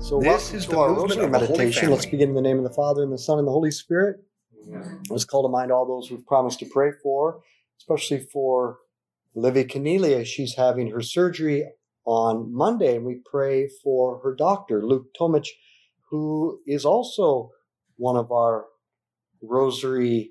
So, 0.00 0.18
This 0.18 0.54
is 0.54 0.64
to 0.64 0.70
the 0.70 0.78
our 0.78 0.88
movement 0.88 1.20
rosary 1.20 1.24
of 1.24 1.30
meditation. 1.30 1.90
Let's 1.90 2.06
begin 2.06 2.30
in 2.30 2.34
the 2.34 2.40
name 2.40 2.56
of 2.56 2.64
the 2.64 2.70
Father, 2.70 3.02
and 3.02 3.12
the 3.12 3.18
Son, 3.18 3.38
and 3.38 3.46
the 3.46 3.52
Holy 3.52 3.70
Spirit. 3.70 4.16
Let's 5.10 5.24
call 5.24 5.42
to 5.42 5.48
mind 5.48 5.70
all 5.70 5.86
those 5.86 6.10
we've 6.10 6.26
promised 6.26 6.58
to 6.60 6.66
pray 6.66 6.90
for, 7.02 7.42
especially 7.78 8.26
for 8.32 8.78
Livy 9.34 9.64
Cornelia. 9.64 10.24
She's 10.24 10.54
having 10.54 10.90
her 10.90 11.02
surgery 11.02 11.68
on 12.06 12.52
Monday, 12.52 12.96
and 12.96 13.04
we 13.04 13.20
pray 13.30 13.68
for 13.82 14.20
her 14.24 14.34
doctor, 14.34 14.84
Luke 14.84 15.08
Tomich, 15.18 15.48
who 16.10 16.60
is 16.66 16.84
also 16.84 17.50
one 17.96 18.16
of 18.16 18.32
our 18.32 18.66
rosary 19.42 20.30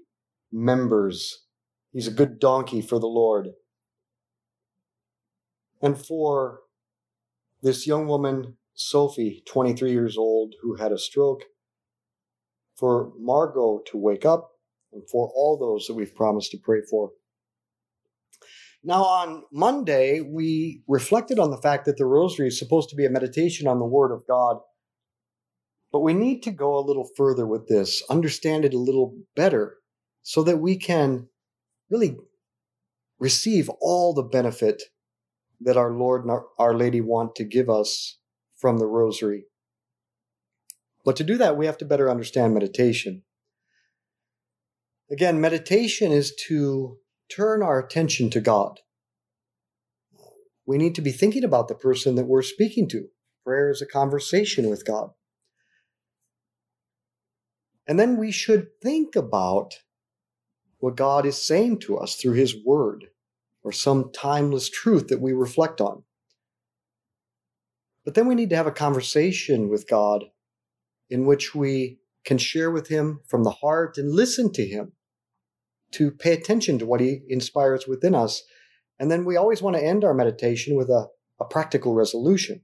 members. 0.52 1.46
He's 1.94 2.08
a 2.08 2.12
good 2.12 2.40
donkey 2.40 2.82
for 2.82 3.00
the 3.00 3.08
Lord. 3.08 3.50
And 5.82 5.98
for 5.98 6.62
this 7.62 7.86
young 7.86 8.08
woman, 8.08 8.58
Sophie, 8.80 9.44
23 9.46 9.92
years 9.92 10.18
old, 10.18 10.56
who 10.62 10.76
had 10.76 10.94
a 10.94 10.98
stroke, 10.98 11.44
for 12.78 13.12
Margot 13.20 13.82
to 13.88 13.98
wake 13.98 14.26
up, 14.26 14.52
and 14.94 15.04
for 15.10 15.30
all 15.36 15.58
those 15.58 15.86
that 15.86 15.96
we've 15.96 16.16
promised 16.16 16.52
to 16.52 16.58
pray 16.58 16.80
for. 16.90 17.12
Now, 18.82 19.04
on 19.04 19.44
Monday, 19.52 20.22
we 20.22 20.84
reflected 20.88 21.40
on 21.40 21.52
the 21.52 21.62
fact 21.62 21.86
that 21.86 21.98
the 21.98 22.06
rosary 22.06 22.48
is 22.48 22.58
supposed 22.58 22.90
to 22.90 22.96
be 22.96 23.06
a 23.06 23.10
meditation 23.10 23.68
on 23.68 23.80
the 23.80 23.86
Word 23.86 24.14
of 24.14 24.26
God. 24.26 24.60
But 25.92 26.00
we 26.00 26.14
need 26.14 26.42
to 26.44 26.52
go 26.52 26.78
a 26.78 26.86
little 26.86 27.10
further 27.18 27.46
with 27.46 27.68
this, 27.68 28.02
understand 28.10 28.64
it 28.64 28.74
a 28.74 28.80
little 28.80 29.18
better, 29.36 29.76
so 30.22 30.42
that 30.44 30.60
we 30.60 30.78
can 30.78 31.28
really 31.90 32.16
receive 33.20 33.70
all 33.82 34.14
the 34.14 34.24
benefit 34.24 34.84
that 35.60 35.76
our 35.76 35.92
Lord 35.92 36.22
and 36.22 36.32
our, 36.32 36.46
our 36.58 36.74
Lady 36.74 37.02
want 37.02 37.36
to 37.36 37.44
give 37.44 37.70
us 37.70 38.19
from 38.60 38.78
the 38.78 38.86
rosary. 38.86 39.46
But 41.06 41.16
to 41.16 41.24
do 41.24 41.38
that, 41.38 41.58
we 41.58 41.66
have 41.66 41.78
to 41.80 41.86
better 41.86 42.10
understand 42.10 42.54
meditation. 42.54 43.24
Again, 45.10 45.42
meditation 45.42 46.12
is 46.12 46.36
to 46.48 46.98
turn 47.30 47.64
our 47.64 47.80
attention 47.80 48.30
to 48.32 48.42
God. 48.42 48.82
We 50.66 50.78
need 50.78 50.94
to 50.96 51.02
be 51.02 51.12
thinking 51.12 51.44
about 51.44 51.68
the 51.68 51.76
person 51.76 52.16
that 52.16 52.28
we're 52.28 52.44
speaking 52.44 52.88
to. 52.90 53.08
Prayer 53.44 53.72
is 53.72 53.82
a 53.82 53.88
conversation 53.88 54.70
with 54.70 54.86
God. 54.86 55.12
And 57.88 58.00
then 58.00 58.18
we 58.18 58.32
should 58.32 58.68
think 58.84 59.16
about 59.16 59.80
what 60.78 60.96
God 60.96 61.26
is 61.26 61.44
saying 61.44 61.80
to 61.80 61.98
us 61.98 62.16
through 62.16 62.34
His 62.34 62.56
Word 62.64 63.06
or 63.64 63.72
some 63.72 64.12
timeless 64.14 64.70
truth 64.70 65.08
that 65.08 65.22
we 65.22 65.34
reflect 65.34 65.82
on. 65.82 66.04
But 68.06 68.16
then 68.16 68.28
we 68.28 68.36
need 68.36 68.50
to 68.52 68.56
have 68.56 68.68
a 68.68 68.72
conversation 68.72 69.70
with 69.70 69.88
God 69.88 70.26
in 71.10 71.26
which 71.26 71.54
we 71.54 72.00
can 72.24 72.38
share 72.38 72.72
with 72.72 72.88
Him 72.88 73.22
from 73.28 73.44
the 73.44 73.52
heart 73.52 73.98
and 73.98 74.12
listen 74.12 74.52
to 74.54 74.66
Him, 74.66 74.94
to 75.92 76.12
pay 76.12 76.34
attention 76.34 76.80
to 76.80 76.86
what 76.86 77.02
He 77.02 77.22
inspires 77.28 77.88
within 77.88 78.16
us. 78.16 78.44
And 79.00 79.10
then 79.10 79.26
we 79.26 79.38
always 79.38 79.62
want 79.62 79.76
to 79.76 79.84
end 79.84 80.04
our 80.04 80.14
meditation 80.14 80.76
with 80.76 80.90
a, 80.90 81.08
a 81.40 81.46
practical 81.46 81.94
resolution. 81.94 82.62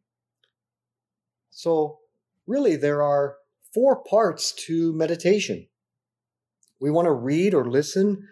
So, 1.49 1.99
really, 2.45 2.75
there 2.75 3.01
are 3.01 3.37
four 3.73 4.03
parts 4.03 4.51
to 4.51 4.93
meditation. 4.93 5.67
We 6.79 6.91
want 6.91 7.05
to 7.05 7.13
read 7.13 7.53
or 7.53 7.69
listen 7.69 8.27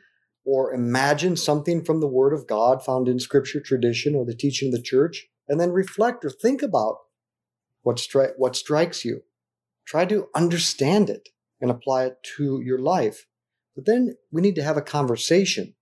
or 0.46 0.74
imagine 0.74 1.38
something 1.38 1.84
from 1.84 2.02
the 2.02 2.08
Word 2.08 2.34
of 2.34 2.48
God 2.48 2.84
found 2.84 3.08
in 3.08 3.20
Scripture 3.20 3.62
tradition 3.62 4.14
or 4.14 4.26
the 4.26 4.36
teaching 4.36 4.70
of 4.70 4.74
the 4.74 4.82
church, 4.82 5.28
and 5.48 5.60
then 5.60 5.72
reflect 5.72 6.24
or 6.26 6.30
think 6.30 6.62
about 6.62 6.98
what, 7.82 7.98
stri- 7.98 8.34
what 8.38 8.56
strikes 8.56 9.04
you. 9.04 9.24
Try 9.86 10.06
to 10.06 10.28
understand 10.34 11.10
it 11.10 11.30
and 11.60 11.70
apply 11.70 12.06
it 12.06 12.18
to 12.38 12.62
your 12.62 12.80
life. 12.80 13.28
But 13.76 13.86
then 13.86 14.16
we 14.32 14.42
need 14.42 14.56
to 14.56 14.64
have 14.64 14.78
a 14.78 14.82
conversation. 14.82 15.76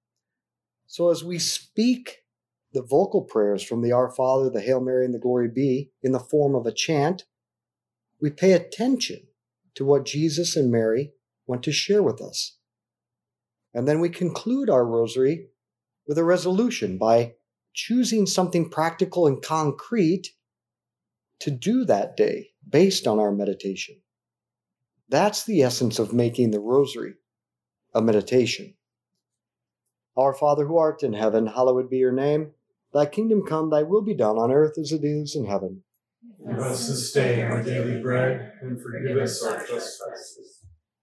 So 0.88 1.10
as 1.10 1.24
we 1.24 1.40
speak 1.40 2.18
the 2.74 2.82
vocal 2.82 3.22
prayers 3.22 3.64
from 3.64 3.82
the 3.82 3.92
Our 3.92 4.10
Father, 4.10 4.50
the 4.50 4.62
Hail 4.62 4.80
Mary, 4.80 5.06
and 5.06 5.14
the 5.14 5.20
Glory 5.20 5.50
Be 5.50 5.92
in 6.02 6.12
the 6.12 6.20
form 6.20 6.56
of 6.56 6.66
a 6.66 6.72
chant, 6.72 7.26
we 8.22 8.30
pay 8.30 8.54
attention 8.54 9.28
to 9.76 9.86
what 9.86 10.06
Jesus 10.06 10.56
and 10.56 10.72
Mary 10.72 11.12
want 11.48 11.64
to 11.64 11.72
share 11.72 12.04
with 12.04 12.22
us. 12.22 12.58
And 13.74 13.88
then 13.88 14.00
we 14.00 14.10
conclude 14.10 14.70
our 14.70 14.86
rosary 14.86 15.48
with 16.08 16.18
a 16.18 16.24
resolution 16.24 16.98
by 16.98 17.34
choosing 17.74 18.26
something 18.26 18.70
practical 18.70 19.28
and 19.28 19.42
concrete 19.42 20.32
to 21.40 21.52
do 21.52 21.86
that 21.86 22.16
day 22.16 22.50
based 22.68 23.08
on 23.08 23.20
our 23.20 23.32
meditation. 23.32 23.96
That's 25.10 25.44
the 25.44 25.62
essence 25.62 26.00
of 26.00 26.14
making 26.14 26.52
the 26.52 26.60
rosary 26.60 27.16
a 27.94 28.02
meditation. 28.02 28.76
Our 30.16 30.34
Father 30.34 30.66
who 30.66 30.78
art 30.78 31.04
in 31.04 31.14
heaven, 31.14 31.48
hallowed 31.48 31.90
be 31.90 31.98
your 31.98 32.12
name. 32.12 32.52
Thy 32.94 33.06
kingdom 33.06 33.44
come, 33.48 33.70
thy 33.70 33.84
will 33.84 34.02
be 34.02 34.16
done 34.16 34.38
on 34.38 34.52
earth 34.52 34.78
as 34.78 34.92
it 34.92 35.04
is 35.04 35.36
in 35.36 35.46
heaven. 35.46 35.84
Give 36.48 36.60
us 36.60 36.88
this 36.88 37.12
day 37.12 37.42
our 37.42 37.64
daily 37.64 38.02
bread, 38.02 38.54
and 38.62 38.82
forgive 38.82 39.18
us 39.18 39.44
our 39.44 39.58
trespasses, 39.58 40.60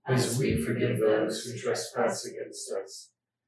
as 0.06 0.38
we 0.38 0.62
forgive 0.62 0.98
those 0.98 1.44
who 1.44 1.58
trespass 1.58 2.26
against 2.26 2.72
us. 2.72 3.10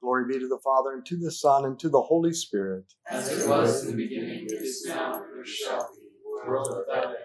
Glory 0.00 0.24
be 0.32 0.38
to 0.38 0.48
the 0.48 0.60
Father, 0.62 0.92
and 0.92 1.04
to 1.06 1.16
the 1.16 1.30
Son, 1.30 1.64
and 1.64 1.78
to 1.80 1.88
the 1.88 2.00
Holy 2.00 2.32
Spirit. 2.32 2.84
As 3.10 3.28
it 3.28 3.48
was 3.48 3.84
in 3.84 3.90
the 3.90 3.96
beginning, 3.96 4.46
is 4.50 4.84
now, 4.86 5.14
and 5.14 5.24
ever 5.32 5.44
shall 5.44 5.90
be, 5.94 6.08
world 6.48 6.84
without 6.86 7.06
end. 7.06 7.16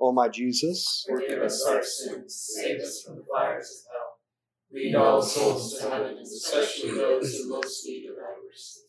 O 0.00 0.12
my 0.12 0.28
Jesus, 0.28 1.04
forgive 1.08 1.42
us 1.42 1.64
our 1.66 1.82
sins, 1.82 2.56
save 2.56 2.80
us 2.80 3.02
from 3.02 3.16
the 3.16 3.24
fires 3.34 3.84
of 3.86 3.92
hell. 3.92 4.08
Lead 4.70 4.94
all 4.94 5.22
souls 5.22 5.78
to 5.78 5.90
heaven, 5.90 6.18
especially 6.18 6.92
those 6.92 7.40
in 7.40 7.48
most 7.48 7.84
need 7.84 8.08
of 8.10 8.16
thy 8.16 8.22
mercy. 8.46 8.80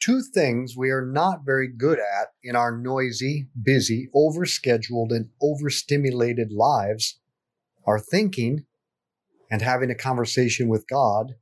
Two 0.00 0.22
things 0.22 0.76
we 0.76 0.90
are 0.90 1.04
not 1.04 1.44
very 1.44 1.68
good 1.68 1.98
at 1.98 2.28
in 2.42 2.56
our 2.56 2.76
noisy, 2.76 3.48
busy, 3.60 4.08
overscheduled, 4.14 5.10
and 5.10 5.28
overstimulated 5.42 6.52
lives 6.52 7.20
are 7.86 8.00
thinking 8.00 8.64
and 9.50 9.62
having 9.62 9.90
a 9.90 9.94
conversation 9.94 10.68
with 10.68 10.88
God, 10.88 11.34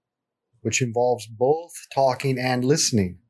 which 0.67 0.83
involves 0.83 1.29
both 1.29 1.71
talking 1.95 2.41
and 2.41 2.65
listening. 2.65 3.21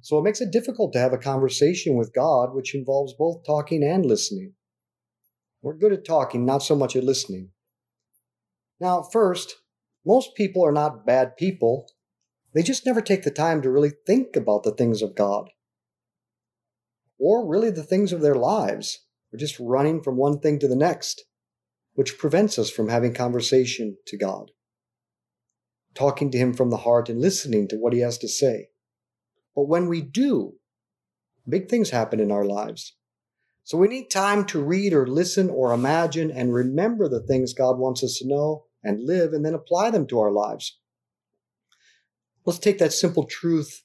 So 0.00 0.18
it 0.18 0.22
makes 0.22 0.40
it 0.40 0.50
difficult 0.50 0.94
to 0.94 0.98
have 0.98 1.12
a 1.12 1.18
conversation 1.18 1.94
with 1.94 2.14
God, 2.14 2.54
which 2.54 2.74
involves 2.74 3.12
both 3.12 3.44
talking 3.44 3.84
and 3.84 4.06
listening. 4.06 4.54
We're 5.60 5.76
good 5.76 5.92
at 5.92 6.06
talking, 6.06 6.46
not 6.46 6.62
so 6.62 6.74
much 6.74 6.96
at 6.96 7.04
listening. 7.04 7.50
Now, 8.80 9.02
first, 9.02 9.56
most 10.06 10.34
people 10.36 10.64
are 10.64 10.72
not 10.72 11.04
bad 11.04 11.36
people. 11.36 11.86
They 12.54 12.62
just 12.62 12.86
never 12.86 13.02
take 13.02 13.24
the 13.24 13.30
time 13.30 13.60
to 13.60 13.70
really 13.70 13.92
think 14.06 14.34
about 14.34 14.62
the 14.62 14.72
things 14.72 15.02
of 15.02 15.14
God 15.14 15.50
or 17.18 17.46
really 17.46 17.70
the 17.70 17.82
things 17.82 18.10
of 18.10 18.22
their 18.22 18.36
lives. 18.36 19.04
We're 19.30 19.38
just 19.38 19.60
running 19.60 20.02
from 20.02 20.16
one 20.16 20.38
thing 20.38 20.58
to 20.60 20.66
the 20.66 20.74
next 20.74 21.26
which 21.92 22.16
prevents 22.16 22.58
us 22.58 22.70
from 22.70 22.88
having 22.88 23.12
conversation 23.12 23.98
to 24.06 24.16
God, 24.16 24.50
talking 25.96 26.30
to 26.30 26.38
Him 26.38 26.54
from 26.54 26.70
the 26.70 26.76
heart 26.78 27.08
and 27.08 27.20
listening 27.20 27.66
to 27.68 27.76
what 27.76 27.92
He 27.92 28.00
has 28.00 28.18
to 28.18 28.28
say. 28.28 28.68
But 29.54 29.68
when 29.68 29.88
we 29.88 30.02
do, 30.02 30.54
big 31.48 31.68
things 31.68 31.90
happen 31.90 32.20
in 32.20 32.30
our 32.30 32.44
lives. 32.44 32.94
So 33.64 33.76
we 33.76 33.88
need 33.88 34.10
time 34.10 34.44
to 34.46 34.62
read 34.62 34.92
or 34.92 35.08
listen 35.08 35.50
or 35.50 35.72
imagine 35.72 36.30
and 36.30 36.54
remember 36.54 37.08
the 37.08 37.22
things 37.22 37.52
God 37.52 37.78
wants 37.78 38.04
us 38.04 38.18
to 38.18 38.28
know 38.28 38.66
and 38.84 39.04
live 39.04 39.32
and 39.32 39.44
then 39.44 39.54
apply 39.54 39.90
them 39.90 40.06
to 40.06 40.20
our 40.20 40.30
lives. 40.30 40.78
Let's 42.44 42.60
take 42.60 42.78
that 42.78 42.92
simple 42.92 43.24
truth 43.24 43.82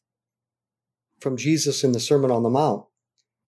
from 1.20 1.36
Jesus 1.36 1.84
in 1.84 1.94
the 1.94 2.00
Sermon 2.00 2.30
on 2.30 2.44
the 2.44 2.50
Mount. 2.50 2.86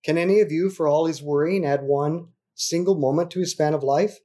Can 0.03 0.17
any 0.17 0.39
of 0.41 0.51
you, 0.51 0.71
for 0.71 0.87
all 0.87 1.05
his 1.05 1.21
worrying, 1.21 1.65
add 1.65 1.83
one 1.83 2.29
single 2.55 2.95
moment 2.95 3.29
to 3.31 3.39
his 3.39 3.51
span 3.51 3.75
of 3.75 3.83
life? 3.83 4.17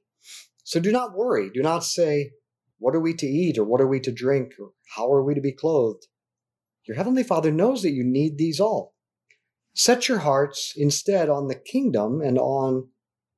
So 0.63 0.79
do 0.79 0.91
not 0.91 1.15
worry. 1.15 1.49
Do 1.53 1.61
not 1.61 1.83
say, 1.83 2.31
What 2.79 2.95
are 2.95 2.99
we 2.99 3.13
to 3.13 3.27
eat, 3.27 3.57
or 3.57 3.63
what 3.65 3.81
are 3.81 3.87
we 3.87 3.99
to 3.99 4.11
drink, 4.11 4.53
or 4.59 4.71
how 4.95 5.11
are 5.11 5.23
we 5.23 5.35
to 5.35 5.41
be 5.41 5.51
clothed? 5.51 6.07
Your 6.87 6.95
Heavenly 6.95 7.23
Father 7.23 7.51
knows 7.51 7.81
that 7.83 7.91
you 7.91 8.03
need 8.03 8.37
these 8.37 8.59
all. 8.59 8.95
Set 9.75 10.09
your 10.09 10.19
hearts 10.19 10.73
instead 10.75 11.29
on 11.29 11.47
the 11.47 11.55
kingdom 11.55 12.21
and 12.21 12.39
on 12.39 12.89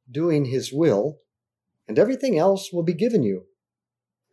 doing 0.10 0.46
His 0.46 0.72
will, 0.72 1.20
and 1.88 2.00
everything 2.00 2.38
else 2.38 2.72
will 2.72 2.84
be 2.84 2.94
given 2.94 3.24
you. 3.24 3.46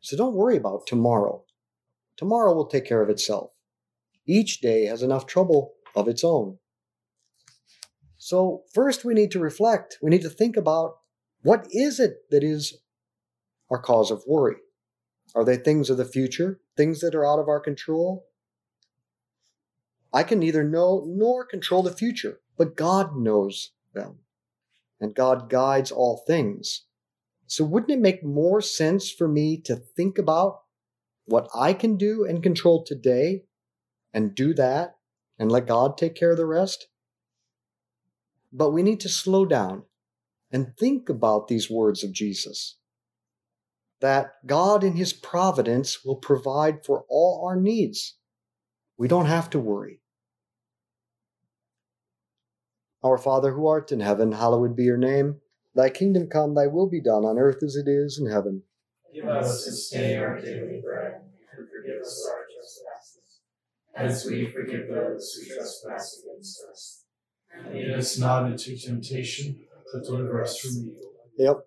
So 0.00 0.16
don't 0.16 0.34
worry 0.34 0.56
about 0.56 0.86
tomorrow. 0.86 1.44
Tomorrow 2.16 2.54
will 2.54 2.66
take 2.66 2.84
care 2.84 3.02
of 3.02 3.10
itself. 3.10 3.50
Each 4.26 4.60
day 4.60 4.84
has 4.84 5.02
enough 5.02 5.26
trouble 5.26 5.72
of 5.96 6.06
its 6.06 6.22
own. 6.22 6.58
So, 8.18 8.64
first 8.74 9.04
we 9.04 9.14
need 9.14 9.30
to 9.30 9.38
reflect. 9.38 9.98
We 10.02 10.10
need 10.10 10.22
to 10.22 10.28
think 10.28 10.56
about 10.56 10.96
what 11.42 11.66
is 11.70 11.98
it 11.98 12.30
that 12.30 12.42
is 12.42 12.78
our 13.70 13.80
cause 13.80 14.10
of 14.10 14.22
worry? 14.26 14.56
Are 15.34 15.44
they 15.44 15.56
things 15.56 15.90
of 15.90 15.96
the 15.96 16.04
future, 16.04 16.60
things 16.76 17.00
that 17.00 17.14
are 17.14 17.26
out 17.26 17.38
of 17.38 17.48
our 17.48 17.60
control? 17.60 18.26
I 20.12 20.22
can 20.22 20.38
neither 20.38 20.64
know 20.64 21.04
nor 21.06 21.44
control 21.44 21.82
the 21.82 21.92
future, 21.92 22.40
but 22.56 22.76
God 22.76 23.16
knows 23.16 23.72
them. 23.94 24.20
And 25.00 25.14
God 25.14 25.48
guides 25.50 25.92
all 25.92 26.24
things. 26.26 26.84
So 27.46 27.64
wouldn't 27.64 27.92
it 27.92 28.00
make 28.00 28.24
more 28.24 28.60
sense 28.60 29.10
for 29.10 29.28
me 29.28 29.58
to 29.62 29.76
think 29.76 30.18
about 30.18 30.62
what 31.26 31.48
I 31.54 31.72
can 31.72 31.96
do 31.96 32.24
and 32.24 32.42
control 32.42 32.82
today 32.82 33.44
and 34.12 34.34
do 34.34 34.54
that 34.54 34.96
and 35.38 35.52
let 35.52 35.66
God 35.66 35.96
take 35.96 36.14
care 36.14 36.32
of 36.32 36.36
the 36.36 36.46
rest? 36.46 36.88
But 38.52 38.70
we 38.70 38.82
need 38.82 39.00
to 39.00 39.08
slow 39.08 39.44
down 39.44 39.84
and 40.50 40.76
think 40.76 41.08
about 41.08 41.48
these 41.48 41.70
words 41.70 42.02
of 42.02 42.12
Jesus 42.12 42.76
that 44.00 44.34
God 44.46 44.84
in 44.84 44.96
His 44.96 45.12
providence 45.12 46.04
will 46.04 46.16
provide 46.16 46.84
for 46.84 47.04
all 47.08 47.44
our 47.46 47.56
needs. 47.56 48.16
We 48.96 49.08
don't 49.08 49.26
have 49.26 49.50
to 49.50 49.58
worry. 49.58 50.00
Our 53.02 53.18
Father 53.18 53.52
who 53.52 53.66
art 53.66 53.92
in 53.92 54.00
heaven, 54.00 54.32
hallowed 54.32 54.74
be 54.76 54.84
your 54.84 54.96
name. 54.96 55.36
Thy 55.74 55.90
kingdom 55.90 56.26
come, 56.28 56.54
thy 56.54 56.66
will 56.66 56.88
be 56.88 57.00
done 57.00 57.24
on 57.24 57.38
earth 57.38 57.62
as 57.62 57.76
it 57.76 57.88
is 57.88 58.18
in 58.18 58.30
heaven. 58.30 58.62
Give 59.14 59.28
us 59.28 59.64
this 59.64 59.90
day 59.90 60.16
our 60.16 60.40
daily 60.40 60.80
bread, 60.82 61.22
and 61.56 61.68
forgive 61.68 62.00
us 62.02 62.28
our 62.30 62.44
trespasses, 62.52 63.40
as 63.94 64.24
we 64.28 64.50
forgive 64.50 64.88
those 64.88 65.32
who 65.34 65.54
trespass 65.54 66.22
against 66.22 66.64
us. 66.70 67.04
And 67.54 67.72
lead 67.72 67.90
us 67.90 68.18
not 68.18 68.50
into 68.50 68.76
temptation, 68.76 69.60
but 69.92 70.04
deliver 70.04 70.42
us 70.42 70.58
from 70.58 70.84
evil. 70.84 71.12
Yep. 71.38 71.66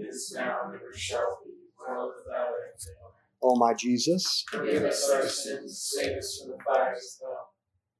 is 0.11 0.33
now, 0.35 0.59
and 0.65 0.75
ever 0.75 0.93
shall 0.93 1.39
be, 1.45 1.51
world 1.79 2.13
without 2.25 2.47
end. 2.47 3.07
O 3.43 3.55
my 3.55 3.73
Jesus, 3.73 4.43
forgive 4.49 4.83
us 4.83 5.09
our 5.09 5.27
sins, 5.27 5.95
save 5.95 6.17
us 6.17 6.41
from 6.41 6.51
the 6.51 6.63
fires 6.63 7.19
of 7.23 7.29
hell. 7.29 7.47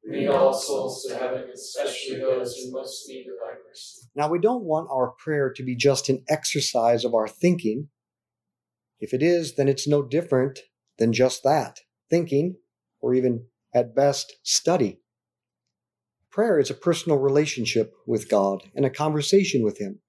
Lead 0.03 0.27
all 0.27 0.53
souls 0.53 1.05
to 1.05 1.17
heaven, 1.17 1.49
especially 1.53 2.19
those 2.19 2.57
in 2.63 2.71
most 2.71 3.07
need 3.07 3.25
thy 3.25 3.53
mercy. 3.67 4.07
Now, 4.15 4.29
we 4.29 4.39
don't 4.39 4.63
want 4.63 4.89
our 4.91 5.13
prayer 5.23 5.51
to 5.55 5.63
be 5.63 5.75
just 5.75 6.09
an 6.09 6.23
exercise 6.27 7.05
of 7.05 7.13
our 7.13 7.27
thinking. 7.27 7.89
If 8.99 9.13
it 9.13 9.23
is, 9.23 9.55
then 9.55 9.67
it's 9.67 9.87
no 9.87 10.03
different 10.03 10.59
than 10.97 11.13
just 11.13 11.43
that 11.43 11.79
thinking, 12.09 12.57
or 12.99 13.13
even 13.13 13.45
at 13.73 13.95
best, 13.95 14.35
study. 14.43 14.99
Prayer 16.29 16.59
is 16.59 16.69
a 16.69 16.75
personal 16.75 17.17
relationship 17.17 17.93
with 18.05 18.29
God 18.29 18.63
and 18.75 18.85
a 18.85 18.89
conversation 18.89 19.63
with 19.63 19.79
Him. 19.79 19.99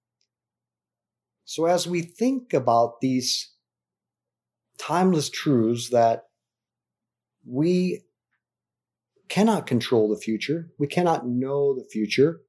So, 1.45 1.67
as 1.67 1.87
we 1.87 2.03
think 2.03 2.53
about 2.53 3.01
these 3.01 3.53
timeless 4.79 5.29
truths 5.29 5.91
that 5.91 6.25
we 7.45 8.03
cannot 9.29 9.67
control 9.67 10.09
the 10.09 10.21
future, 10.21 10.71
we 10.79 10.87
cannot 10.87 11.27
know 11.27 11.75
the 11.75 11.85
future, 11.91 12.43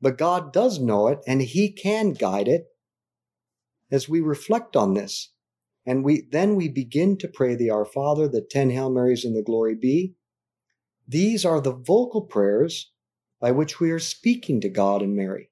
but 0.00 0.18
God 0.18 0.52
does 0.52 0.78
know 0.78 1.08
it 1.08 1.20
and 1.26 1.42
He 1.42 1.70
can 1.70 2.12
guide 2.12 2.48
it 2.48 2.66
as 3.90 4.08
we 4.08 4.20
reflect 4.20 4.76
on 4.76 4.94
this. 4.94 5.32
And 5.86 6.04
we 6.04 6.26
then 6.30 6.56
we 6.56 6.68
begin 6.68 7.16
to 7.18 7.28
pray 7.28 7.54
the 7.54 7.70
Our 7.70 7.84
Father, 7.84 8.28
the 8.28 8.42
ten 8.42 8.70
Hail 8.70 8.90
Marys, 8.90 9.24
and 9.24 9.36
the 9.36 9.42
Glory 9.42 9.74
Be. 9.74 10.14
These 11.06 11.44
are 11.44 11.60
the 11.60 11.72
vocal 11.72 12.22
prayers 12.22 12.90
by 13.40 13.52
which 13.52 13.80
we 13.80 13.90
are 13.90 13.98
speaking 13.98 14.60
to 14.60 14.68
God 14.68 15.00
and 15.00 15.16
Mary. 15.16 15.50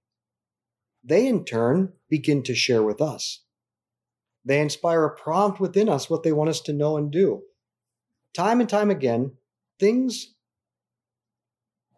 They 1.09 1.29
in 1.29 1.45
turn 1.45 1.93
begin 2.09 2.43
to 2.43 2.55
share 2.55 2.83
with 2.83 3.01
us. 3.01 3.45
They 4.45 4.61
inspire 4.61 5.05
a 5.05 5.17
prompt 5.17 5.61
within 5.61 5.89
us 5.89 6.11
what 6.11 6.25
they 6.25 6.33
want 6.33 6.51
us 6.51 6.61
to 6.63 6.73
know 6.73 6.97
and 6.97 7.13
do. 7.13 7.43
Time 8.35 8.61
and 8.61 8.69
time 8.69 8.91
again, 8.91 9.37
things 9.79 10.35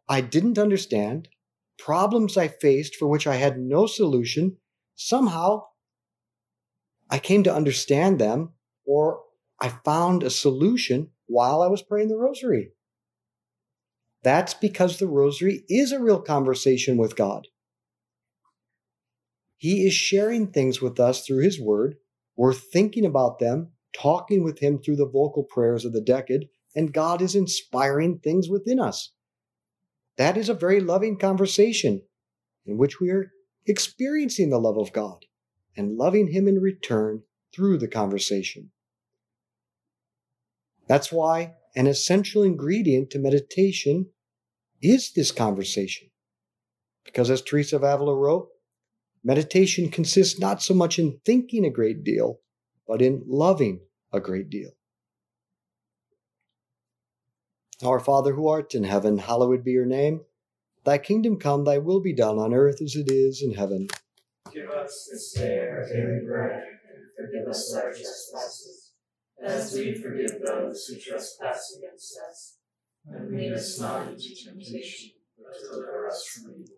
I 0.08 0.20
didn't 0.20 0.58
understand, 0.58 1.28
problems 1.78 2.36
I 2.36 2.48
faced 2.48 2.96
for 2.96 3.08
which 3.08 3.26
I 3.26 3.36
had 3.36 3.58
no 3.58 3.86
solution, 3.86 4.58
somehow 4.94 5.64
I 7.10 7.18
came 7.18 7.42
to 7.44 7.54
understand 7.54 8.18
them 8.18 8.52
or 8.86 9.22
I 9.58 9.70
found 9.84 10.22
a 10.22 10.30
solution 10.30 11.10
while 11.26 11.62
I 11.62 11.68
was 11.68 11.82
praying 11.82 12.08
the 12.08 12.16
rosary. 12.16 12.72
That's 14.22 14.52
because 14.52 14.98
the 14.98 15.06
rosary 15.06 15.64
is 15.68 15.92
a 15.92 16.00
real 16.00 16.20
conversation 16.20 16.98
with 16.98 17.16
God. 17.16 17.46
He 19.58 19.84
is 19.84 19.92
sharing 19.92 20.46
things 20.46 20.80
with 20.80 20.98
us 20.98 21.26
through 21.26 21.42
His 21.42 21.60
Word. 21.60 21.96
We're 22.36 22.54
thinking 22.54 23.04
about 23.04 23.40
them, 23.40 23.72
talking 23.92 24.44
with 24.44 24.60
Him 24.60 24.78
through 24.78 24.96
the 24.96 25.08
vocal 25.08 25.42
prayers 25.42 25.84
of 25.84 25.92
the 25.92 26.00
decade, 26.00 26.48
and 26.74 26.92
God 26.92 27.20
is 27.20 27.34
inspiring 27.34 28.18
things 28.18 28.48
within 28.48 28.78
us. 28.78 29.12
That 30.16 30.36
is 30.36 30.48
a 30.48 30.54
very 30.54 30.80
loving 30.80 31.18
conversation 31.18 32.02
in 32.64 32.78
which 32.78 33.00
we 33.00 33.10
are 33.10 33.32
experiencing 33.66 34.50
the 34.50 34.60
love 34.60 34.78
of 34.78 34.92
God 34.92 35.24
and 35.76 35.96
loving 35.96 36.28
Him 36.28 36.46
in 36.46 36.60
return 36.60 37.22
through 37.52 37.78
the 37.78 37.88
conversation. 37.88 38.70
That's 40.86 41.10
why 41.10 41.54
an 41.74 41.86
essential 41.86 42.42
ingredient 42.42 43.10
to 43.10 43.18
meditation 43.18 44.10
is 44.80 45.12
this 45.12 45.32
conversation. 45.32 46.08
Because 47.04 47.30
as 47.30 47.42
Teresa 47.42 47.76
of 47.76 47.82
Avila 47.82 48.14
wrote, 48.14 48.48
meditation 49.28 49.90
consists 49.90 50.40
not 50.40 50.62
so 50.62 50.72
much 50.72 50.98
in 50.98 51.20
thinking 51.22 51.66
a 51.66 51.70
great 51.70 52.02
deal, 52.02 52.40
but 52.86 53.02
in 53.02 53.22
loving 53.26 53.78
a 54.10 54.18
great 54.18 54.48
deal. 54.48 54.70
Our 57.84 58.00
Father 58.00 58.32
who 58.32 58.48
art 58.48 58.74
in 58.74 58.84
heaven, 58.84 59.18
hallowed 59.18 59.62
be 59.62 59.72
your 59.72 59.84
name. 59.84 60.22
Thy 60.84 60.96
kingdom 60.96 61.36
come, 61.38 61.64
thy 61.64 61.76
will 61.76 62.00
be 62.00 62.14
done 62.14 62.38
on 62.38 62.54
earth 62.54 62.80
as 62.80 62.96
it 62.96 63.10
is 63.10 63.42
in 63.42 63.52
heaven. 63.52 63.88
Give 64.50 64.70
us 64.70 65.10
this 65.12 65.34
day 65.34 65.58
our 65.58 65.86
daily 65.86 66.24
bread, 66.24 66.62
and 66.88 67.04
forgive 67.14 67.46
us 67.50 67.74
our 67.76 67.90
trespasses, 67.90 68.92
as 69.44 69.74
we 69.74 69.92
forgive 69.92 70.40
those 70.42 70.86
who 70.86 70.98
trespass 70.98 71.76
against 71.76 72.18
us. 72.30 72.56
And 73.06 73.36
lead 73.36 73.52
us 73.52 73.78
not 73.78 74.08
into 74.08 74.34
temptation, 74.42 75.10
but 75.36 75.52
deliver 75.60 76.08
us 76.08 76.24
from 76.24 76.52
evil. 76.52 76.77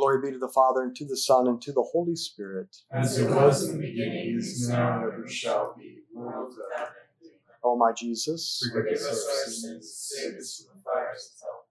Glory 0.00 0.22
be 0.22 0.32
to 0.32 0.38
the 0.38 0.48
Father, 0.48 0.82
and 0.82 0.96
to 0.96 1.04
the 1.04 1.16
Son, 1.16 1.46
and 1.46 1.60
to 1.60 1.72
the 1.72 1.82
Holy 1.92 2.16
Spirit. 2.16 2.74
As 2.90 3.18
it 3.18 3.28
was 3.30 3.68
in 3.68 3.76
the 3.76 3.88
beginning, 3.88 4.34
is 4.38 4.66
now, 4.70 4.94
and 5.02 5.12
ever 5.12 5.28
shall 5.28 5.74
be, 5.78 5.98
world 6.14 6.54
without 6.56 6.88
end. 6.88 7.32
O 7.62 7.76
my 7.76 7.92
Jesus. 7.92 8.66
Forgive 8.72 8.94
us 8.96 9.28
our 9.28 9.52
sins, 9.52 9.94
save 9.94 10.36
us 10.36 10.64
from 10.66 10.78
the 10.78 10.84
fires 10.84 11.34
of 11.36 11.42
hell. 11.42 11.66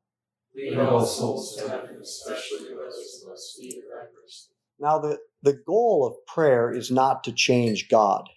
Lead 0.55 0.79
all 0.79 1.05
souls 1.05 1.55
to 1.57 1.69
heaven, 1.69 1.97
especially 2.01 2.69
those 2.69 3.23
in 3.23 3.29
most 3.29 3.59
need 3.59 3.81
thy 3.91 4.05
mercy. 4.21 4.51
Now, 4.79 4.99
the, 4.99 5.17
the 5.41 5.53
goal 5.53 6.05
of 6.05 6.25
prayer 6.27 6.71
is 6.71 6.91
not 6.91 7.23
to 7.23 7.31
change 7.31 7.89
God. 7.89 8.29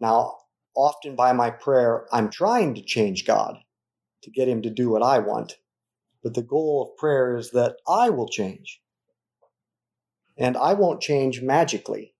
Now, 0.00 0.38
often 0.74 1.14
by 1.14 1.32
my 1.32 1.50
prayer, 1.50 2.06
I'm 2.12 2.30
trying 2.30 2.74
to 2.74 2.82
change 2.82 3.26
God. 3.26 3.58
to 4.22 4.30
get 4.30 4.48
him 4.48 4.62
to 4.62 4.70
do 4.70 4.90
what 4.90 5.02
I 5.02 5.20
want. 5.20 5.56
But 6.22 6.34
the 6.34 6.42
goal 6.42 6.82
of 6.82 6.96
prayer 6.96 7.36
is 7.36 7.50
that 7.50 7.76
I 7.88 8.10
will 8.10 8.28
change. 8.28 8.80
And 10.36 10.56
I 10.56 10.74
won't 10.74 11.00
change 11.00 11.42
magically. 11.42 12.14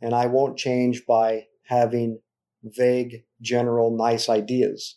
And 0.00 0.14
I 0.14 0.26
won't 0.26 0.58
change 0.58 1.04
by 1.06 1.46
having 1.66 2.20
vague, 2.62 3.24
general, 3.40 3.96
nice 3.96 4.28
ideas. 4.28 4.96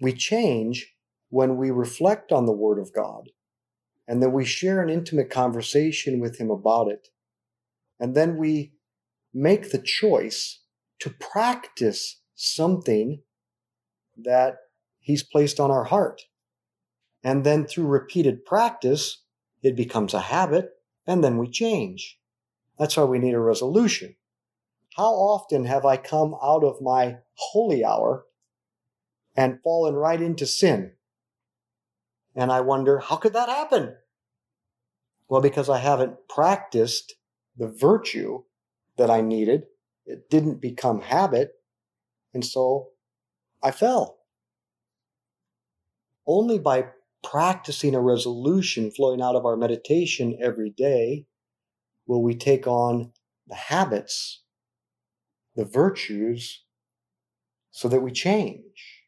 We 0.00 0.12
change 0.12 0.94
when 1.30 1.56
we 1.56 1.70
reflect 1.70 2.32
on 2.32 2.46
the 2.46 2.52
Word 2.52 2.78
of 2.78 2.92
God 2.94 3.30
and 4.08 4.22
then 4.22 4.32
we 4.32 4.44
share 4.44 4.82
an 4.82 4.90
intimate 4.90 5.30
conversation 5.30 6.20
with 6.20 6.38
Him 6.38 6.50
about 6.50 6.88
it. 6.88 7.08
And 7.98 8.14
then 8.14 8.36
we 8.36 8.72
make 9.34 9.70
the 9.70 9.82
choice 9.82 10.60
to 11.00 11.10
practice 11.10 12.20
something 12.34 13.22
that 14.16 14.56
He's 15.00 15.22
placed 15.22 15.58
on 15.58 15.70
our 15.70 15.84
heart. 15.84 16.22
And 17.24 17.44
then 17.44 17.66
through 17.66 17.86
repeated 17.86 18.44
practice, 18.44 19.22
it 19.62 19.74
becomes 19.74 20.14
a 20.14 20.20
habit, 20.20 20.72
and 21.06 21.24
then 21.24 21.38
we 21.38 21.48
change. 21.48 22.18
That's 22.78 22.96
why 22.96 23.04
we 23.04 23.18
need 23.18 23.34
a 23.34 23.40
resolution. 23.40 24.16
How 24.96 25.12
often 25.12 25.64
have 25.64 25.84
I 25.84 25.96
come 25.96 26.34
out 26.42 26.64
of 26.64 26.80
my 26.80 27.18
holy 27.34 27.84
hour 27.84 28.26
and 29.36 29.60
fallen 29.62 29.94
right 29.94 30.20
into 30.20 30.46
sin? 30.46 30.92
And 32.34 32.52
I 32.52 32.60
wonder, 32.60 32.98
how 32.98 33.16
could 33.16 33.32
that 33.32 33.48
happen? 33.48 33.96
Well, 35.28 35.40
because 35.40 35.68
I 35.68 35.78
haven't 35.78 36.28
practiced 36.28 37.14
the 37.56 37.68
virtue 37.68 38.42
that 38.96 39.10
I 39.10 39.20
needed. 39.20 39.64
It 40.04 40.30
didn't 40.30 40.60
become 40.60 41.00
habit. 41.00 41.54
And 42.32 42.44
so 42.44 42.90
I 43.62 43.70
fell. 43.70 44.18
Only 46.26 46.58
by 46.58 46.86
practicing 47.30 47.94
a 47.94 48.00
resolution 48.00 48.90
flowing 48.90 49.20
out 49.20 49.34
of 49.34 49.44
our 49.44 49.56
meditation 49.56 50.38
every 50.40 50.70
day 50.70 51.26
will 52.06 52.22
we 52.22 52.34
take 52.34 52.66
on 52.66 53.12
the 53.48 53.54
habits, 53.54 54.42
the 55.54 55.64
virtues, 55.64 56.64
so 57.70 57.88
that 57.88 58.00
we 58.00 58.12
change. 58.12 59.02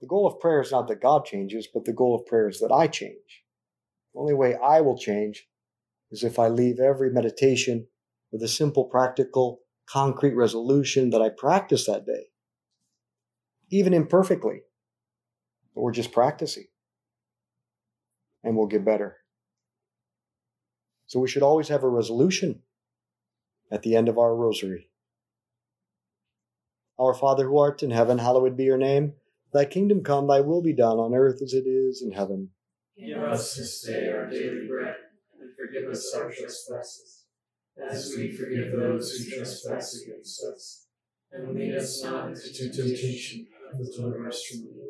The 0.00 0.06
goal 0.06 0.26
of 0.26 0.40
prayer 0.40 0.60
is 0.60 0.72
not 0.72 0.88
that 0.88 1.00
God 1.00 1.24
changes, 1.24 1.68
but 1.72 1.84
the 1.84 1.92
goal 1.92 2.14
of 2.14 2.26
prayer 2.26 2.48
is 2.48 2.60
that 2.60 2.72
I 2.72 2.86
change. 2.86 3.44
The 4.14 4.20
only 4.20 4.34
way 4.34 4.56
I 4.56 4.80
will 4.80 4.98
change 4.98 5.46
is 6.10 6.24
if 6.24 6.38
I 6.38 6.48
leave 6.48 6.80
every 6.80 7.10
meditation 7.10 7.86
with 8.32 8.42
a 8.42 8.48
simple, 8.48 8.84
practical, 8.84 9.60
concrete 9.86 10.34
resolution 10.34 11.10
that 11.10 11.22
I 11.22 11.28
practice 11.28 11.86
that 11.86 12.06
day, 12.06 12.30
even 13.70 13.94
imperfectly. 13.94 14.62
But 15.74 15.82
we're 15.82 15.92
just 15.92 16.12
practicing, 16.12 16.66
and 18.42 18.56
we'll 18.56 18.66
get 18.66 18.84
better. 18.84 19.16
So 21.06 21.20
we 21.20 21.28
should 21.28 21.42
always 21.42 21.68
have 21.68 21.82
a 21.82 21.88
resolution 21.88 22.62
at 23.70 23.82
the 23.82 23.96
end 23.96 24.08
of 24.08 24.18
our 24.18 24.34
rosary. 24.34 24.88
Our 26.98 27.14
Father 27.14 27.46
who 27.46 27.58
art 27.58 27.82
in 27.82 27.90
heaven, 27.90 28.18
hallowed 28.18 28.56
be 28.56 28.64
your 28.64 28.76
name. 28.76 29.14
Thy 29.52 29.64
kingdom 29.64 30.02
come, 30.02 30.26
thy 30.26 30.40
will 30.40 30.62
be 30.62 30.72
done 30.72 30.98
on 30.98 31.14
earth 31.14 31.40
as 31.42 31.54
it 31.54 31.66
is 31.66 32.02
in 32.02 32.12
heaven. 32.12 32.50
Give 32.98 33.18
us 33.22 33.54
this 33.54 33.82
day 33.82 34.10
our 34.10 34.28
daily 34.28 34.66
bread, 34.68 34.94
and 35.40 35.50
forgive 35.56 35.90
us 35.90 36.12
our 36.14 36.30
trespasses, 36.30 37.24
as 37.90 38.14
we 38.16 38.30
forgive 38.30 38.72
those 38.72 39.12
who 39.12 39.36
trespass 39.36 40.02
against 40.02 40.44
us. 40.44 40.86
And 41.32 41.54
lead 41.54 41.74
us 41.74 42.02
not 42.04 42.28
into 42.28 42.52
temptation, 42.52 43.46
but 43.72 43.86
deliver 43.96 44.28
us 44.28 44.44
from 44.44 44.58
evil. 44.58 44.89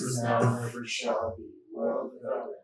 is 0.00 0.22
now, 0.22 0.40
and 0.40 0.64
ever 0.68 0.84
shall 0.86 1.34
be, 1.36 1.44
world 1.74 2.12
without 2.14 2.46
end. 2.46 2.54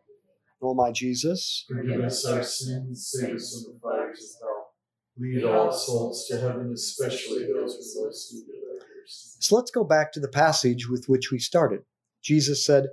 O 0.61 0.75
my 0.75 0.91
Jesus, 0.91 1.64
Forgive 1.69 2.01
us 2.01 2.25
our 2.25 2.43
sins, 2.43 3.12
save 3.12 3.37
us 3.37 3.53
from 3.53 3.75
the 3.75 3.81
fires 3.81 4.37
of 4.41 4.47
hell. 4.47 4.59
Lead 5.19 5.45
all 5.45 5.73
souls 5.73 6.27
to 6.29 6.41
heaven, 6.41 6.73
especially 6.73 7.47
those 7.47 7.95
who 7.95 8.05
most 8.05 8.35
need 8.35 8.43
of 8.43 8.81
thy 8.81 8.87
mercy. 8.87 9.37
So 9.41 9.57
let's 9.57 9.71
go 9.71 9.85
back 9.85 10.12
to 10.12 10.21
the 10.21 10.29
passage 10.29 10.88
with 10.88 11.09
which 11.09 11.31
we 11.31 11.38
started. 11.38 11.83
Jesus 12.23 12.64
said, 12.64 12.87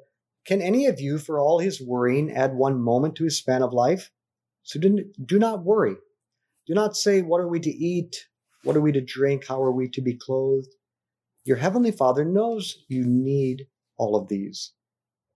Can 0.45 0.61
any 0.61 0.85
of 0.85 0.99
you, 0.99 1.17
for 1.17 1.39
all 1.39 1.59
his 1.59 1.81
worrying, 1.81 2.31
add 2.31 2.55
one 2.55 2.79
moment 2.79 3.15
to 3.15 3.23
his 3.23 3.37
span 3.37 3.63
of 3.63 3.73
life? 3.73 4.11
So 4.63 4.79
do, 4.79 5.05
do 5.23 5.39
not 5.39 5.63
worry. 5.63 5.95
Do 6.67 6.73
not 6.73 6.95
say, 6.95 7.21
What 7.21 7.41
are 7.41 7.47
we 7.47 7.59
to 7.59 7.71
eat? 7.71 8.27
What 8.63 8.75
are 8.75 8.81
we 8.81 8.91
to 8.91 9.01
drink? 9.01 9.45
How 9.47 9.61
are 9.61 9.71
we 9.71 9.87
to 9.89 10.01
be 10.01 10.15
clothed? 10.15 10.73
Your 11.43 11.57
heavenly 11.57 11.91
Father 11.91 12.25
knows 12.25 12.83
you 12.87 13.05
need 13.05 13.67
all 13.97 14.15
of 14.15 14.27
these. 14.27 14.71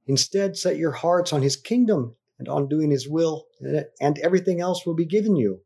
Instead, 0.08 0.58
set 0.58 0.78
your 0.78 0.92
hearts 0.92 1.32
on 1.32 1.42
his 1.42 1.56
kingdom 1.56 2.16
and 2.38 2.48
on 2.48 2.68
doing 2.68 2.90
his 2.90 3.08
will, 3.08 3.48
and 4.00 4.18
everything 4.20 4.62
else 4.62 4.86
will 4.86 4.96
be 4.96 5.06
given 5.06 5.36
you. 5.36 5.62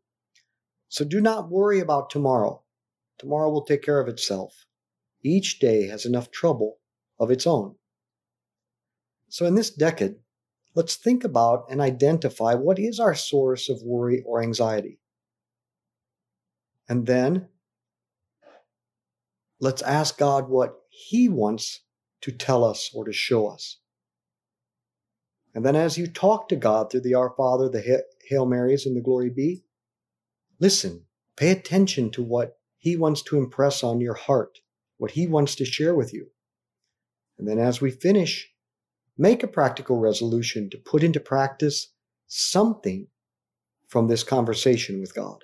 So 0.89 1.05
do 1.05 1.21
not 1.21 1.49
worry 1.49 1.79
about 1.79 2.09
tomorrow. 2.09 2.63
Tomorrow 3.19 3.51
will 3.51 3.63
take 3.63 3.83
care 3.83 3.99
of 3.99 4.07
itself. 4.07 4.65
Each 5.23 5.59
day 5.59 5.87
has 5.87 6.05
enough 6.05 6.31
trouble 6.31 6.79
of 7.19 7.31
its 7.31 7.47
own. 7.47 7.75
So 9.29 9.45
in 9.45 9.55
this 9.55 9.69
decade, 9.69 10.15
let's 10.75 10.95
think 10.95 11.23
about 11.23 11.65
and 11.69 11.79
identify 11.79 12.55
what 12.55 12.79
is 12.79 12.99
our 12.99 13.15
source 13.15 13.69
of 13.69 13.81
worry 13.83 14.21
or 14.25 14.41
anxiety. 14.41 14.99
And 16.89 17.05
then 17.05 17.47
let's 19.59 19.81
ask 19.81 20.17
God 20.17 20.49
what 20.49 20.75
He 20.89 21.29
wants 21.29 21.81
to 22.23 22.31
tell 22.31 22.63
us 22.63 22.89
or 22.93 23.03
to 23.03 23.13
show 23.13 23.47
us. 23.47 23.79
And 25.53 25.65
then 25.65 25.75
as 25.75 25.97
you 25.97 26.07
talk 26.07 26.49
to 26.49 26.55
God 26.55 26.89
through 26.89 27.01
the 27.01 27.13
Our 27.13 27.33
Father, 27.35 27.69
the 27.69 28.03
Hail 28.27 28.45
Marys, 28.45 28.85
and 28.85 28.95
the 28.95 29.01
Glory 29.01 29.29
Be, 29.29 29.63
listen, 30.59 31.03
pay 31.35 31.51
attention 31.51 32.11
to 32.11 32.23
what 32.23 32.57
He 32.77 32.95
wants 32.95 33.21
to 33.23 33.37
impress 33.37 33.83
on 33.83 33.99
your 33.99 34.13
heart, 34.13 34.59
what 34.97 35.11
He 35.11 35.27
wants 35.27 35.53
to 35.55 35.65
share 35.65 35.93
with 35.93 36.13
you. 36.13 36.27
And 37.37 37.47
then 37.47 37.59
as 37.59 37.81
we 37.81 37.91
finish, 37.91 38.49
make 39.17 39.43
a 39.43 39.47
practical 39.47 39.97
resolution 39.97 40.69
to 40.69 40.77
put 40.77 41.03
into 41.03 41.19
practice 41.19 41.89
something 42.27 43.07
from 43.87 44.07
this 44.07 44.23
conversation 44.23 45.01
with 45.01 45.13
God. 45.13 45.43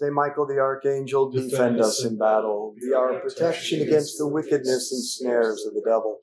of 0.00 0.08
thy 0.08 0.10
mercy. 0.10 0.26
Saint 0.28 0.30
Michael 0.30 0.46
the 0.46 0.58
Archangel, 0.58 1.30
defend 1.30 1.80
us 1.80 2.04
in 2.04 2.18
battle. 2.18 2.74
Be 2.80 2.92
our 2.92 3.20
protection 3.20 3.82
against 3.82 4.18
the 4.18 4.26
wickedness 4.26 4.92
and 4.92 5.04
snares 5.04 5.64
of 5.66 5.74
the 5.74 5.82
devil. 5.84 6.18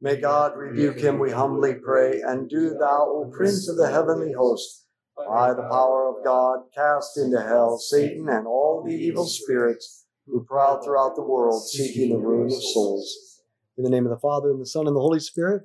May 0.00 0.16
God 0.16 0.56
rebuke 0.56 1.00
him, 1.00 1.18
we 1.18 1.30
humbly 1.30 1.74
pray, 1.74 2.20
and 2.20 2.48
do 2.48 2.70
thou, 2.70 3.06
O 3.08 3.30
Prince 3.34 3.68
of 3.68 3.76
the 3.76 3.88
heavenly 3.90 4.32
host, 4.32 4.86
by 5.16 5.54
the 5.54 5.62
power 5.62 6.08
of 6.08 6.24
God, 6.24 6.64
cast 6.74 7.16
into 7.16 7.40
hell 7.40 7.78
Satan 7.78 8.28
and 8.28 8.46
all 8.46 8.84
the 8.86 8.94
evil 8.94 9.26
spirits 9.26 10.06
who 10.26 10.44
prowl 10.44 10.82
throughout 10.82 11.16
the 11.16 11.22
world 11.22 11.66
seeking 11.66 12.10
the 12.10 12.18
ruin 12.18 12.46
of 12.46 12.62
souls. 12.62 13.42
In 13.78 13.84
the 13.84 13.90
name 13.90 14.04
of 14.04 14.10
the 14.10 14.18
Father, 14.18 14.50
and 14.50 14.60
the 14.60 14.66
Son, 14.66 14.86
and 14.86 14.96
the 14.96 15.00
Holy 15.00 15.20
Spirit, 15.20 15.62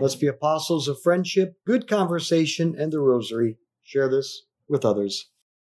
let's 0.00 0.16
be 0.16 0.26
apostles 0.26 0.88
of 0.88 1.00
friendship, 1.02 1.54
good 1.66 1.88
conversation, 1.88 2.74
and 2.76 2.92
the 2.92 3.00
rosary. 3.00 3.58
Share 3.82 4.08
this 4.08 4.42
with 4.68 4.84
others. 4.84 5.30